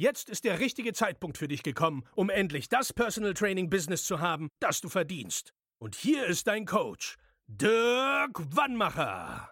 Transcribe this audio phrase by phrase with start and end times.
[0.00, 4.18] Jetzt ist der richtige Zeitpunkt für dich gekommen, um endlich das Personal Training Business zu
[4.18, 5.52] haben, das du verdienst.
[5.78, 7.18] Und hier ist dein Coach,
[7.48, 9.50] Dirk Wannmacher.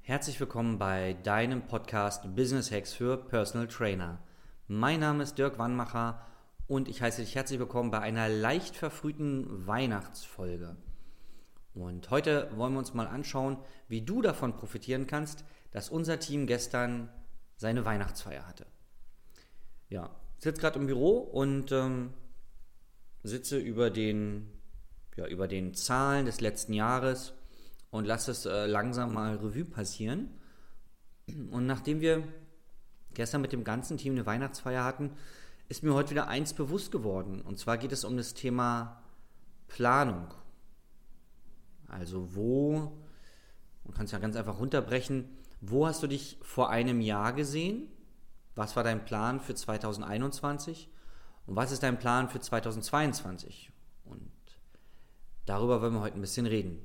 [0.00, 4.22] Herzlich willkommen bei deinem Podcast Business Hacks für Personal Trainer.
[4.68, 6.26] Mein Name ist Dirk Wannmacher
[6.66, 10.78] und ich heiße dich herzlich willkommen bei einer leicht verfrühten Weihnachtsfolge.
[11.74, 16.46] Und heute wollen wir uns mal anschauen, wie du davon profitieren kannst, dass unser Team
[16.46, 17.10] gestern
[17.58, 18.64] seine Weihnachtsfeier hatte.
[19.94, 22.14] Ja, sitze gerade im Büro und ähm,
[23.22, 24.50] sitze über den,
[25.14, 27.32] ja, über den Zahlen des letzten Jahres
[27.92, 30.30] und lasse es äh, langsam mal Revue passieren.
[31.28, 32.26] Und nachdem wir
[33.12, 35.12] gestern mit dem ganzen Team eine Weihnachtsfeier hatten,
[35.68, 37.40] ist mir heute wieder eins bewusst geworden.
[37.40, 39.00] Und zwar geht es um das Thema
[39.68, 40.34] Planung.
[41.86, 42.98] Also wo,
[43.84, 45.28] man kann es ja ganz einfach runterbrechen,
[45.60, 47.93] wo hast du dich vor einem Jahr gesehen
[48.54, 50.88] was war dein Plan für 2021
[51.46, 53.70] und was ist dein Plan für 2022?
[54.04, 54.30] Und
[55.46, 56.78] darüber wollen wir heute ein bisschen reden.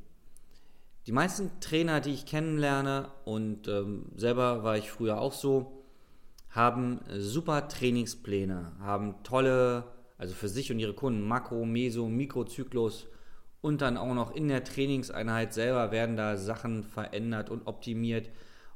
[1.08, 5.84] Die meisten Trainer, die ich kennenlerne und ähm, selber war ich früher auch so,
[6.50, 9.86] haben super Trainingspläne, haben tolle,
[10.18, 13.08] also für sich und ihre Kunden, Makro, Meso, Mikrozyklus
[13.62, 18.30] und dann auch noch in der Trainingseinheit selber werden da Sachen verändert und optimiert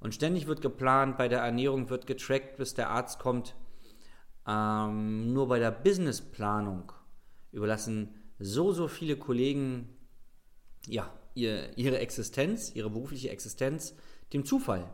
[0.03, 3.55] und ständig wird geplant, bei der Ernährung wird getrackt, bis der Arzt kommt.
[4.45, 6.91] Ähm, nur bei der Businessplanung
[7.53, 9.97] überlassen so, so viele Kollegen
[10.87, 13.95] ja, ihr, ihre Existenz, ihre berufliche Existenz
[14.33, 14.92] dem Zufall.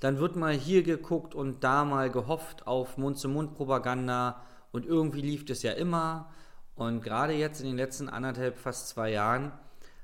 [0.00, 4.42] Dann wird mal hier geguckt und da mal gehofft auf Mund-zu-Mund-Propaganda
[4.72, 6.32] und irgendwie lief das ja immer.
[6.74, 9.52] Und gerade jetzt in den letzten anderthalb, fast zwei Jahren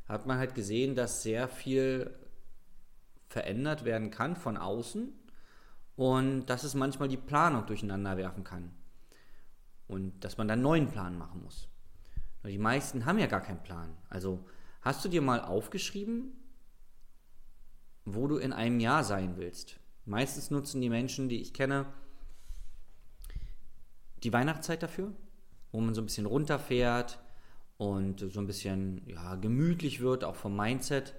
[0.07, 2.13] hat man halt gesehen, dass sehr viel
[3.29, 5.13] verändert werden kann von außen
[5.97, 8.73] und dass es manchmal die Planung durcheinander werfen kann
[9.87, 11.69] und dass man dann einen neuen Plan machen muss.
[12.43, 13.97] Nur die meisten haben ja gar keinen Plan.
[14.09, 14.45] Also
[14.83, 16.33] hast du dir mal aufgeschrieben,
[18.05, 19.81] wo du in einem Jahr sein willst?
[20.05, 21.87] Meistens nutzen die Menschen, die ich kenne,
[24.23, 25.13] die Weihnachtszeit dafür,
[25.73, 27.19] wo man so ein bisschen runterfährt
[27.79, 31.15] und so ein bisschen ja, gemütlich wird, auch vom Mindset.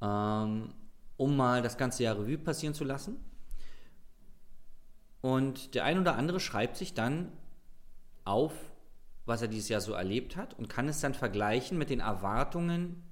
[0.00, 0.74] Ähm,
[1.22, 3.16] um mal das ganze Jahr Revue passieren zu lassen.
[5.20, 7.30] Und der ein oder andere schreibt sich dann
[8.24, 8.52] auf,
[9.24, 13.04] was er dieses Jahr so erlebt hat und kann es dann vergleichen mit den Erwartungen,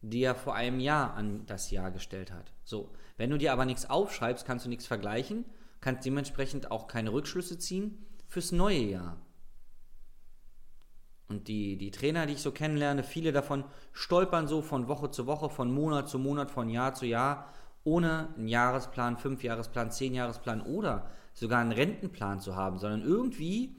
[0.00, 2.52] die er vor einem Jahr an das Jahr gestellt hat.
[2.62, 5.44] So, wenn du dir aber nichts aufschreibst, kannst du nichts vergleichen,
[5.80, 9.20] kannst dementsprechend auch keine Rückschlüsse ziehen fürs neue Jahr.
[11.30, 15.28] Und die, die Trainer, die ich so kennenlerne, viele davon stolpern so von Woche zu
[15.28, 17.46] Woche, von Monat zu Monat, von Jahr zu Jahr,
[17.84, 23.76] ohne einen Jahresplan, Fünfjahresplan, Zehnjahresplan oder sogar einen Rentenplan zu haben, sondern irgendwie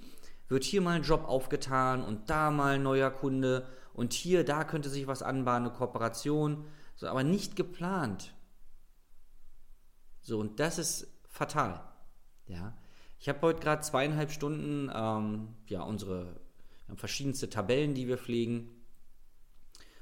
[0.48, 4.64] wird hier mal ein Job aufgetan und da mal ein neuer Kunde und hier, da
[4.64, 8.34] könnte sich was anbahnen, eine Kooperation, so, aber nicht geplant.
[10.22, 11.82] So, und das ist fatal.
[12.48, 12.78] Ja.
[13.20, 16.41] Ich habe heute gerade zweieinhalb Stunden ähm, ja, unsere
[16.88, 18.70] haben verschiedenste Tabellen, die wir pflegen.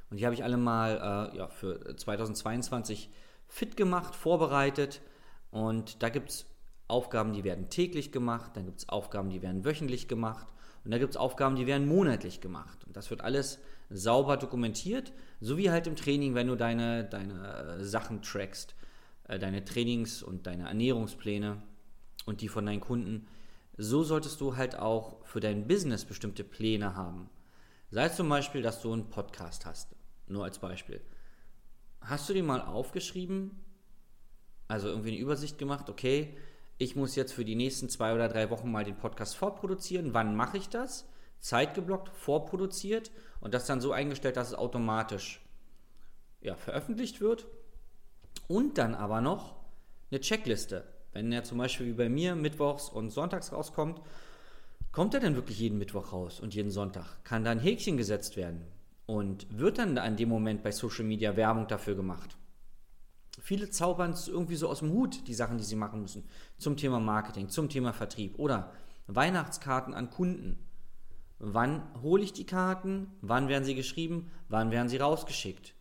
[0.09, 3.09] Und die habe ich alle mal äh, ja, für 2022
[3.47, 5.01] fit gemacht, vorbereitet.
[5.51, 6.45] Und da gibt es
[6.87, 10.47] Aufgaben, die werden täglich gemacht, dann gibt es Aufgaben, die werden wöchentlich gemacht
[10.83, 12.83] und da gibt es Aufgaben, die werden monatlich gemacht.
[12.85, 17.77] Und das wird alles sauber dokumentiert, so wie halt im Training, wenn du deine, deine
[17.79, 18.75] äh, Sachen trackst,
[19.27, 21.61] äh, deine Trainings- und deine Ernährungspläne
[22.25, 23.27] und die von deinen Kunden
[23.81, 27.29] so solltest du halt auch für dein Business bestimmte Pläne haben.
[27.91, 29.95] Sei es zum Beispiel, dass du einen Podcast hast.
[30.27, 30.99] Nur als Beispiel.
[32.01, 33.63] Hast du dir mal aufgeschrieben,
[34.67, 36.37] also irgendwie eine Übersicht gemacht, okay,
[36.77, 40.13] ich muss jetzt für die nächsten zwei oder drei Wochen mal den Podcast vorproduzieren.
[40.13, 41.07] Wann mache ich das?
[41.39, 45.41] Zeitgeblockt, vorproduziert und das dann so eingestellt, dass es automatisch
[46.41, 47.47] ja, veröffentlicht wird.
[48.49, 49.55] Und dann aber noch
[50.11, 50.98] eine Checkliste.
[51.13, 54.01] Wenn er zum Beispiel wie bei mir mittwochs und sonntags rauskommt,
[54.91, 57.23] kommt er dann wirklich jeden Mittwoch raus und jeden Sonntag?
[57.23, 58.65] Kann da ein Häkchen gesetzt werden?
[59.05, 62.37] Und wird dann an dem Moment bei Social Media Werbung dafür gemacht?
[63.41, 66.23] viele zaubern es irgendwie so aus dem Hut, die Sachen, die sie machen müssen.
[66.57, 68.71] Zum Thema Marketing, zum Thema Vertrieb oder
[69.07, 70.59] Weihnachtskarten an Kunden.
[71.39, 73.07] Wann hole ich die Karten?
[73.21, 74.29] Wann werden sie geschrieben?
[74.49, 75.73] Wann werden sie rausgeschickt?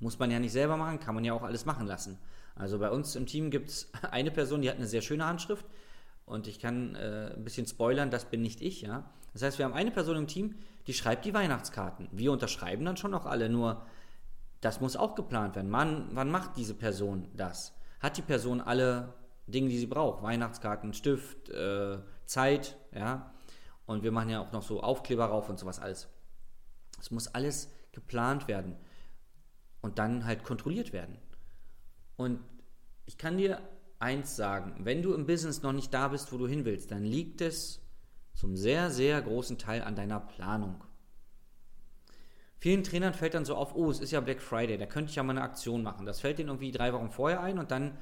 [0.00, 2.18] Muss man ja nicht selber machen, kann man ja auch alles machen lassen.
[2.54, 5.66] Also bei uns im Team gibt es eine Person, die hat eine sehr schöne Handschrift
[6.24, 9.10] und ich kann äh, ein bisschen spoilern, das bin nicht ich, ja.
[9.32, 10.56] Das heißt, wir haben eine Person im Team,
[10.86, 12.08] die schreibt die Weihnachtskarten.
[12.12, 13.86] Wir unterschreiben dann schon auch alle, nur
[14.60, 15.72] das muss auch geplant werden.
[15.72, 17.74] Wann, wann macht diese Person das?
[18.00, 19.14] Hat die Person alle
[19.46, 20.22] Dinge, die sie braucht?
[20.22, 23.32] Weihnachtskarten, Stift, äh, Zeit, ja.
[23.86, 26.08] Und wir machen ja auch noch so Aufkleber rauf und sowas alles.
[27.00, 28.76] Es muss alles geplant werden
[29.80, 31.18] und dann halt kontrolliert werden.
[32.22, 32.40] Und
[33.06, 33.60] ich kann dir
[33.98, 37.04] eins sagen, wenn du im Business noch nicht da bist, wo du hin willst, dann
[37.04, 37.80] liegt es
[38.34, 40.82] zum sehr, sehr großen Teil an deiner Planung.
[42.58, 45.16] Vielen Trainern fällt dann so auf, oh, es ist ja Black Friday, da könnte ich
[45.16, 46.06] ja mal eine Aktion machen.
[46.06, 47.98] Das fällt denen irgendwie drei Wochen vorher ein und dann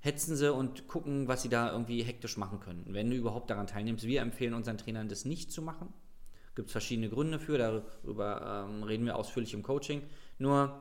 [0.00, 2.84] hetzen sie und gucken, was sie da irgendwie hektisch machen können.
[2.88, 5.92] Wenn du überhaupt daran teilnimmst, wir empfehlen unseren Trainern, das nicht zu machen.
[6.54, 10.02] Gibt es verschiedene Gründe für, darüber ähm, reden wir ausführlich im Coaching.
[10.38, 10.80] Nur,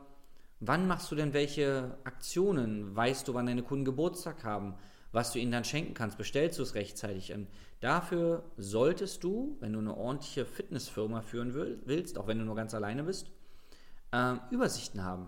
[0.68, 2.96] wann machst du denn welche Aktionen?
[2.96, 4.76] Weißt du, wann deine Kunden Geburtstag haben?
[5.12, 6.18] Was du ihnen dann schenken kannst?
[6.18, 7.34] Bestellst du es rechtzeitig?
[7.34, 7.48] Und
[7.82, 12.74] dafür solltest du, wenn du eine ordentliche Fitnessfirma führen willst, auch wenn du nur ganz
[12.74, 13.30] alleine bist,
[14.12, 15.28] äh, Übersichten haben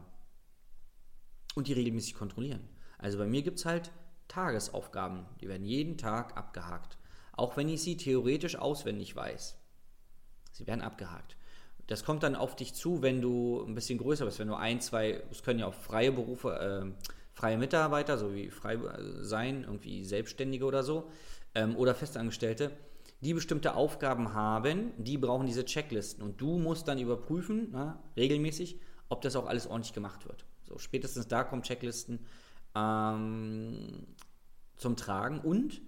[1.55, 2.67] und die regelmäßig kontrollieren.
[2.97, 3.91] Also bei mir gibt es halt
[4.27, 6.97] Tagesaufgaben, die werden jeden Tag abgehakt.
[7.33, 9.57] Auch wenn ich sie theoretisch auswendig weiß.
[10.51, 11.37] Sie werden abgehakt.
[11.87, 14.81] Das kommt dann auf dich zu, wenn du ein bisschen größer bist, wenn du ein,
[14.81, 18.79] zwei, es können ja auch freie Berufe, äh, freie Mitarbeiter, so wie frei
[19.21, 21.09] sein, irgendwie Selbstständige oder so,
[21.53, 22.71] ähm, oder Festangestellte,
[23.21, 28.79] die bestimmte Aufgaben haben, die brauchen diese Checklisten und du musst dann überprüfen, na, regelmäßig,
[29.09, 30.45] ob das auch alles ordentlich gemacht wird.
[30.63, 32.25] So, spätestens da kommen Checklisten
[32.75, 34.07] ähm,
[34.77, 35.81] zum Tragen und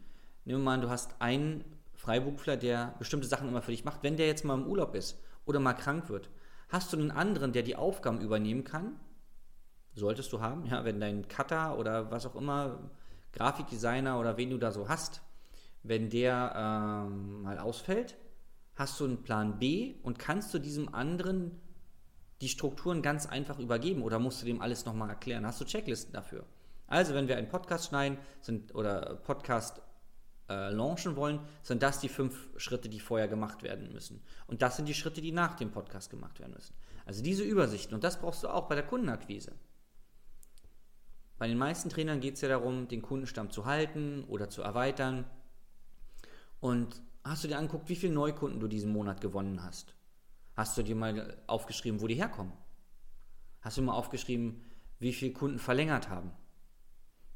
[0.46, 1.64] nehmen wir mal du hast einen
[2.08, 5.22] Freiberufler, der bestimmte Sachen immer für dich macht, wenn der jetzt mal im Urlaub ist
[5.44, 6.30] oder mal krank wird,
[6.70, 8.98] hast du einen anderen, der die Aufgaben übernehmen kann?
[9.94, 12.92] Solltest du haben, ja, wenn dein Cutter oder was auch immer,
[13.34, 15.22] Grafikdesigner oder wen du da so hast,
[15.84, 18.16] wenn der ähm, mal ausfällt,
[18.76, 21.60] hast du einen Plan B und kannst du diesem anderen
[22.40, 25.46] die Strukturen ganz einfach übergeben oder musst du dem alles nochmal erklären?
[25.46, 26.46] Hast du Checklisten dafür?
[26.88, 29.82] Also, wenn wir einen Podcast schneiden sind, oder Podcast
[30.50, 34.24] äh, launchen wollen, sind das die fünf Schritte, die vorher gemacht werden müssen.
[34.48, 36.74] Und das sind die Schritte, die nach dem Podcast gemacht werden müssen.
[37.06, 37.96] Also diese Übersichten.
[37.96, 39.54] Und das brauchst du auch bei der Kundenakquise.
[41.38, 45.26] Bei den meisten Trainern geht es ja darum, den Kundenstamm zu halten oder zu erweitern.
[46.60, 49.94] Und hast du dir angeguckt, wie viele Neukunden du diesen Monat gewonnen hast?
[50.56, 52.54] Hast du dir mal aufgeschrieben, wo die herkommen?
[53.62, 54.64] Hast du mal aufgeschrieben,
[55.00, 56.32] wie viele Kunden verlängert haben?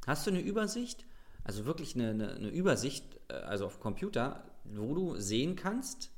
[0.08, 1.06] Hast du eine Übersicht,
[1.44, 6.12] also wirklich eine, eine, eine Übersicht, äh, also auf Computer, wo du sehen kannst,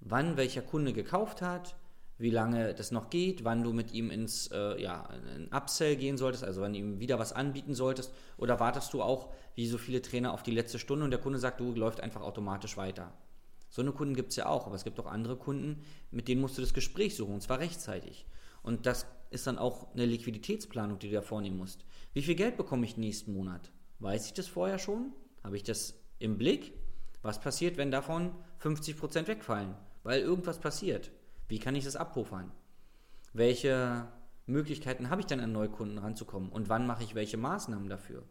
[0.00, 1.76] wann welcher Kunde gekauft hat,
[2.18, 6.18] wie lange das noch geht, wann du mit ihm ins äh, ja, ein Upsell gehen
[6.18, 9.78] solltest, also wann du ihm wieder was anbieten solltest, oder wartest du auch, wie so
[9.78, 13.12] viele Trainer, auf die letzte Stunde und der Kunde sagt, du läuft einfach automatisch weiter.
[13.70, 16.40] So eine Kunden gibt es ja auch, aber es gibt auch andere Kunden, mit denen
[16.40, 18.26] musst du das Gespräch suchen, und zwar rechtzeitig.
[18.62, 21.86] Und das ist dann auch eine Liquiditätsplanung, die du da vornehmen musst.
[22.12, 23.70] Wie viel Geld bekomme ich nächsten Monat?
[24.00, 25.12] Weiß ich das vorher schon?
[25.44, 26.74] Habe ich das im Blick?
[27.22, 29.74] Was passiert, wenn davon 50% wegfallen?
[30.02, 31.10] Weil irgendwas passiert.
[31.48, 32.50] Wie kann ich das abpuffern?
[33.34, 34.08] Welche
[34.46, 36.50] Möglichkeiten habe ich dann an Neukunden ranzukommen?
[36.50, 38.24] Und wann mache ich welche Maßnahmen dafür?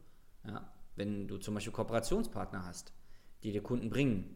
[0.45, 2.91] Ja, wenn du zum Beispiel Kooperationspartner hast,
[3.43, 4.35] die dir Kunden bringen.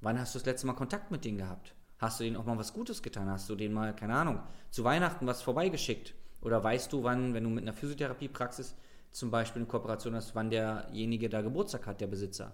[0.00, 1.74] Wann hast du das letzte Mal Kontakt mit denen gehabt?
[1.98, 3.30] Hast du denen auch mal was Gutes getan?
[3.30, 4.40] Hast du denen mal, keine Ahnung,
[4.70, 6.14] zu Weihnachten was vorbeigeschickt?
[6.42, 8.74] Oder weißt du, wann, wenn du mit einer Physiotherapiepraxis
[9.12, 12.52] zum Beispiel eine Kooperation hast, wann derjenige da Geburtstag hat, der Besitzer?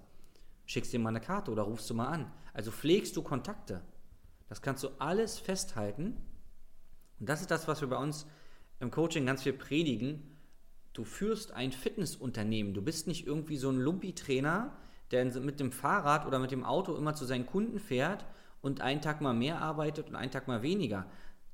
[0.67, 2.31] Schickst dir mal eine Karte oder rufst du mal an.
[2.53, 3.81] Also pflegst du Kontakte.
[4.49, 6.17] Das kannst du alles festhalten.
[7.21, 8.27] Und das ist das, was wir bei uns
[8.81, 10.37] im Coaching ganz viel predigen.
[10.93, 12.75] Du führst ein Fitnessunternehmen.
[12.75, 14.77] Du bist nicht irgendwie so ein Lumpi-Trainer,
[15.11, 18.27] der mit dem Fahrrad oder mit dem Auto immer zu seinen Kunden fährt
[18.61, 21.07] und einen Tag mal mehr arbeitet und einen Tag mal weniger,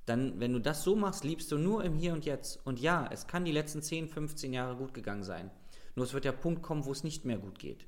[0.07, 2.65] dann, wenn du das so machst, liebst du nur im Hier und Jetzt.
[2.67, 5.51] Und ja, es kann die letzten 10, 15 Jahre gut gegangen sein.
[5.95, 7.87] Nur es wird der Punkt kommen, wo es nicht mehr gut geht.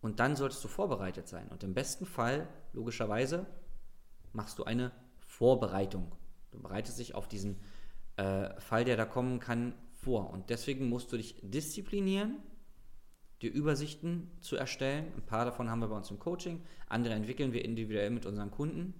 [0.00, 1.48] Und dann solltest du vorbereitet sein.
[1.48, 3.46] Und im besten Fall, logischerweise,
[4.32, 6.14] machst du eine Vorbereitung.
[6.52, 7.60] Du bereitest dich auf diesen
[8.16, 10.30] äh, Fall, der da kommen kann, vor.
[10.30, 12.42] Und deswegen musst du dich disziplinieren,
[13.42, 15.10] dir Übersichten zu erstellen.
[15.16, 18.50] Ein paar davon haben wir bei uns im Coaching, andere entwickeln wir individuell mit unseren
[18.50, 18.94] Kunden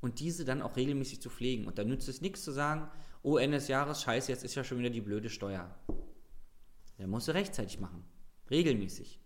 [0.00, 1.66] und diese dann auch regelmäßig zu pflegen.
[1.66, 2.88] Und da nützt es nichts zu sagen,
[3.22, 5.74] Oh, Ende des Jahres, scheiße, jetzt ist ja schon wieder die blöde Steuer.
[6.98, 8.04] Der musst du rechtzeitig machen.
[8.50, 9.20] Regelmäßig.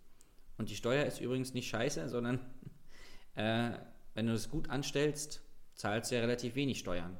[0.59, 2.41] Und die Steuer ist übrigens nicht scheiße, sondern
[3.35, 3.73] äh,
[4.15, 5.43] wenn du das gut anstellst,
[5.75, 7.19] zahlst du ja relativ wenig Steuern.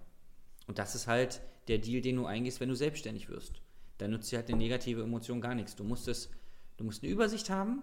[0.67, 3.63] Und das ist halt der Deal, den du eingehst, wenn du selbstständig wirst.
[3.99, 5.77] Dann nutzt dir halt eine negative Emotion gar nichts.
[5.77, 6.31] Du musst, es,
[6.77, 7.83] du musst eine Übersicht haben,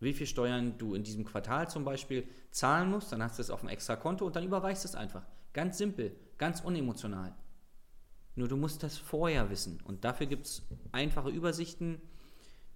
[0.00, 3.12] wie viel Steuern du in diesem Quartal zum Beispiel zahlen musst.
[3.12, 5.26] Dann hast du es auf einem extra Konto und dann überweist es einfach.
[5.52, 7.34] Ganz simpel, ganz unemotional.
[8.34, 9.80] Nur du musst das vorher wissen.
[9.84, 12.00] Und dafür gibt es einfache Übersichten,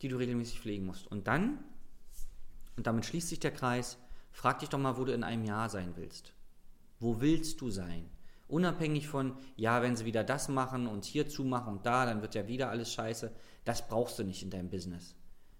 [0.02, 1.07] die du regelmäßig pflegen musst.
[1.07, 1.64] Und dann,
[2.76, 3.97] und damit schließt sich der Kreis,
[4.31, 6.35] frag dich doch mal, wo du in einem Jahr sein willst.
[7.00, 8.11] Wo willst du sein?
[8.49, 12.35] Unabhängig von, ja, wenn sie wieder das machen und hier zumachen und da, dann wird
[12.35, 13.33] ja wieder alles scheiße.
[13.64, 15.16] Das brauchst du nicht in deinem Business.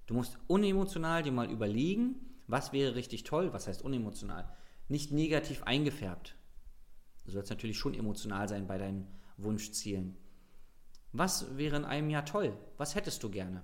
[0.07, 4.49] Du musst unemotional dir mal überlegen, was wäre richtig toll, was heißt unemotional?
[4.89, 6.37] Nicht negativ eingefärbt.
[7.25, 9.07] Du sollst natürlich schon emotional sein bei deinen
[9.39, 10.17] Wunschzielen.
[11.13, 12.57] Was wäre in einem Jahr toll?
[12.77, 13.63] Was hättest du gerne?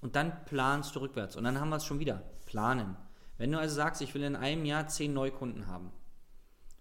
[0.00, 1.36] Und dann planst du rückwärts.
[1.36, 2.22] Und dann haben wir es schon wieder.
[2.46, 2.96] Planen.
[3.36, 5.92] Wenn du also sagst, ich will in einem Jahr zehn Neukunden haben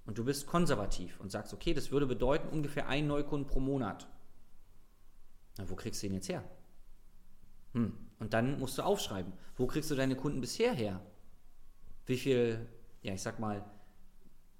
[0.05, 4.07] und du bist konservativ und sagst, okay, das würde bedeuten ungefähr ein Neukunden pro Monat.
[5.57, 6.43] Na, wo kriegst du den jetzt her?
[7.73, 7.93] Hm.
[8.19, 11.01] Und dann musst du aufschreiben, wo kriegst du deine Kunden bisher her?
[12.05, 12.67] Wie viel,
[13.01, 13.63] ja, ich sag mal,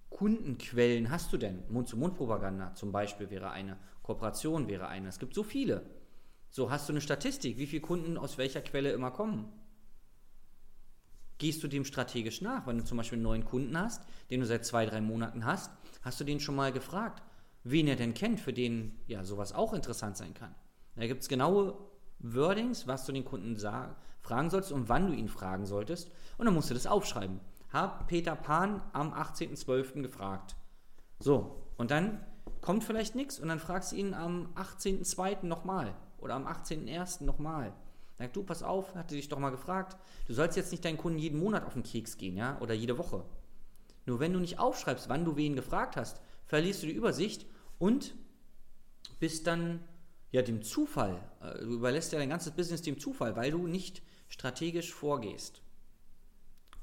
[0.09, 1.63] Kundenquellen hast du denn?
[1.69, 5.07] Mund-zu-Mund-Propaganda zum Beispiel wäre eine, Kooperation wäre eine.
[5.07, 5.85] Es gibt so viele.
[6.49, 9.51] So, hast du eine Statistik, wie viele Kunden aus welcher Quelle immer kommen?
[11.37, 12.67] Gehst du dem strategisch nach?
[12.67, 15.71] Wenn du zum Beispiel einen neuen Kunden hast, den du seit zwei, drei Monaten hast,
[16.01, 17.23] hast du den schon mal gefragt,
[17.63, 20.53] wen er denn kennt, für den ja sowas auch interessant sein kann.
[20.95, 21.77] Da gibt es genaue
[22.19, 26.11] Wordings, was du den Kunden sagen, fragen sollst und wann du ihn fragen solltest.
[26.37, 27.39] Und dann musst du das aufschreiben.
[27.71, 30.01] Hab Peter Pan am 18.12.
[30.01, 30.55] gefragt.
[31.19, 32.23] So, und dann
[32.61, 35.45] kommt vielleicht nichts und dann fragst du ihn am 18.02.
[35.45, 37.23] nochmal oder am 18.01.
[37.23, 37.73] nochmal.
[38.15, 39.97] Sag du, pass auf, hatte dich doch mal gefragt.
[40.27, 42.97] Du sollst jetzt nicht deinen Kunden jeden Monat auf den Keks gehen, ja, oder jede
[42.97, 43.23] Woche.
[44.05, 47.45] Nur wenn du nicht aufschreibst, wann du wen gefragt hast, verlierst du die Übersicht
[47.77, 48.15] und
[49.19, 49.81] bist dann
[50.31, 51.21] ja dem Zufall.
[51.41, 55.61] Äh, du überlässt ja dein ganzes Business dem Zufall, weil du nicht strategisch vorgehst.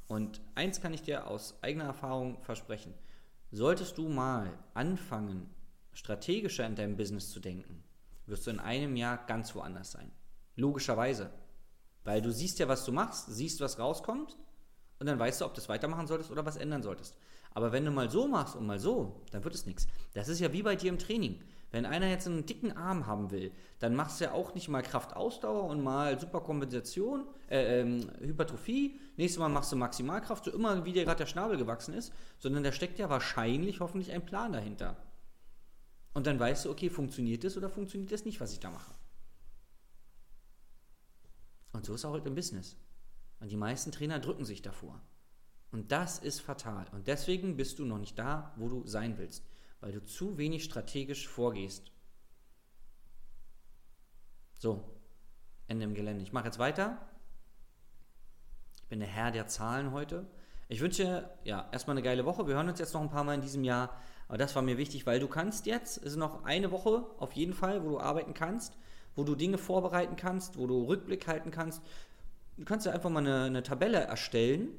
[0.09, 2.95] Und eins kann ich dir aus eigener Erfahrung versprechen.
[3.50, 5.50] Solltest du mal anfangen,
[5.93, 7.83] strategischer in deinem Business zu denken,
[8.26, 10.11] wirst du in einem Jahr ganz woanders sein.
[10.57, 11.31] Logischerweise.
[12.05, 14.37] Weil du siehst ja, was du machst, siehst, was rauskommt
[14.99, 17.17] und dann weißt du, ob du es weitermachen solltest oder was ändern solltest.
[17.57, 19.87] Aber wenn du mal so machst und mal so, dann wird es nichts.
[20.13, 21.41] Das ist ja wie bei dir im Training.
[21.71, 24.83] Wenn einer jetzt einen dicken Arm haben will, dann machst du ja auch nicht mal
[24.83, 29.01] Kraftausdauer und mal Superkompensation, äh, ähm, Hypertrophie.
[29.17, 32.63] Nächstes Mal machst du Maximalkraft, so immer wie dir gerade der Schnabel gewachsen ist, sondern
[32.63, 34.99] da steckt ja wahrscheinlich hoffentlich ein Plan dahinter.
[36.13, 38.93] Und dann weißt du, okay, funktioniert das oder funktioniert das nicht, was ich da mache.
[41.73, 42.77] Und so ist auch halt im Business.
[43.41, 45.01] Und die meisten Trainer drücken sich davor.
[45.73, 46.87] Und das ist fatal.
[46.92, 49.44] Und deswegen bist du noch nicht da, wo du sein willst
[49.80, 51.92] weil du zu wenig strategisch vorgehst.
[54.58, 54.85] So,
[55.68, 56.23] Ende im Gelände.
[56.23, 56.99] Ich mache jetzt weiter.
[58.82, 60.26] Ich bin der Herr der Zahlen heute.
[60.68, 62.46] Ich wünsche ja erstmal eine geile Woche.
[62.46, 63.96] Wir hören uns jetzt noch ein paar Mal in diesem Jahr.
[64.28, 67.32] Aber das war mir wichtig, weil du kannst jetzt, es ist noch eine Woche auf
[67.32, 68.76] jeden Fall, wo du arbeiten kannst,
[69.14, 71.80] wo du Dinge vorbereiten kannst, wo du Rückblick halten kannst.
[72.56, 74.70] Du kannst ja einfach mal eine, eine Tabelle erstellen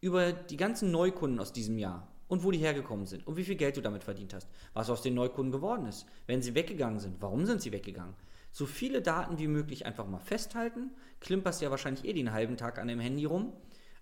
[0.00, 3.56] über die ganzen Neukunden aus diesem Jahr und wo die hergekommen sind und wie viel
[3.56, 7.20] Geld du damit verdient hast, was aus den Neukunden geworden ist, wenn sie weggegangen sind,
[7.20, 8.14] warum sind sie weggegangen.
[8.52, 10.90] So viele Daten wie möglich einfach mal festhalten.
[11.20, 13.52] Klimperst ja wahrscheinlich eh den halben Tag an dem Handy rum.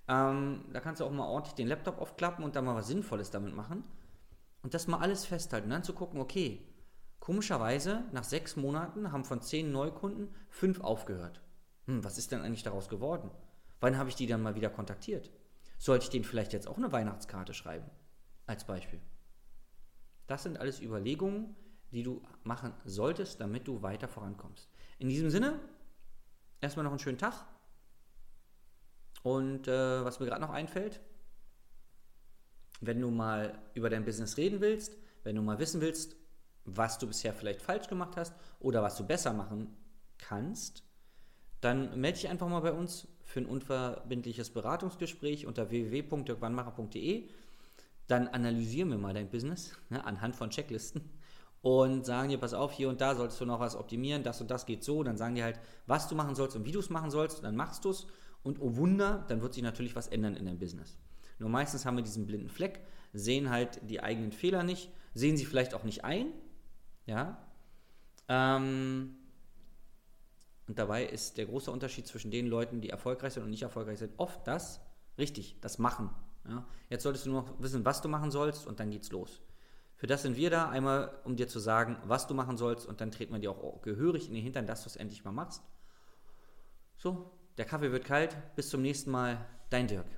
[0.09, 3.31] Ähm, da kannst du auch mal ordentlich den Laptop aufklappen und da mal was Sinnvolles
[3.31, 3.85] damit machen.
[4.63, 5.71] Und das mal alles festhalten.
[5.71, 6.67] Dann zu gucken, okay,
[7.21, 11.43] komischerweise, nach sechs Monaten haben von zehn Neukunden fünf aufgehört.
[11.87, 13.31] Hm, was ist denn eigentlich daraus geworden?
[13.81, 15.31] Wann habe ich die dann mal wieder kontaktiert?
[15.79, 17.89] Sollte ich denen vielleicht jetzt auch eine Weihnachtskarte schreiben?
[18.47, 19.01] Als Beispiel.
[20.27, 21.55] Das sind alles Überlegungen,
[21.93, 24.69] die du machen solltest, damit du weiter vorankommst.
[24.99, 25.59] In diesem Sinne,
[26.61, 27.47] erstmal noch einen schönen Tag.
[29.23, 31.01] Und äh, was mir gerade noch einfällt,
[32.81, 36.17] wenn du mal über dein Business reden willst, wenn du mal wissen willst,
[36.65, 39.77] was du bisher vielleicht falsch gemacht hast oder was du besser machen
[40.19, 40.83] kannst,
[41.61, 47.29] dann melde dich einfach mal bei uns für ein unverbindliches Beratungsgespräch unter www.dirkwannmacher.de
[48.09, 51.03] dann analysieren wir mal dein Business ne, anhand von Checklisten
[51.61, 54.51] und sagen dir, pass auf, hier und da solltest du noch was optimieren, das und
[54.51, 55.03] das geht so.
[55.03, 57.45] Dann sagen dir halt, was du machen sollst und wie du es machen sollst.
[57.45, 58.07] Dann machst du es
[58.43, 60.97] und oh Wunder, dann wird sich natürlich was ändern in deinem Business.
[61.39, 62.81] Nur meistens haben wir diesen blinden Fleck,
[63.13, 66.33] sehen halt die eigenen Fehler nicht, sehen sie vielleicht auch nicht ein,
[67.07, 67.45] Ja.
[68.29, 69.17] Ähm,
[70.69, 73.99] und dabei ist der große Unterschied zwischen den Leuten, die erfolgreich sind und nicht erfolgreich
[73.99, 74.81] sind, oft das,
[75.17, 76.11] richtig, das Machen.
[76.47, 76.67] Ja?
[76.91, 79.41] Jetzt solltest du nur noch wissen, was du machen sollst und dann geht's los.
[79.97, 83.01] Für das sind wir da, einmal um dir zu sagen, was du machen sollst und
[83.01, 85.63] dann treten wir dir auch gehörig in den Hintern, dass du es endlich mal machst.
[86.99, 88.37] So, der Kaffee wird kalt.
[88.55, 89.45] Bis zum nächsten Mal.
[89.71, 90.18] Dein Dirk.